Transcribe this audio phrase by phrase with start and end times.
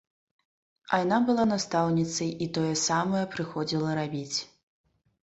[0.95, 4.37] А яна была настаўніцай і тое самае прыходзіла рабіць.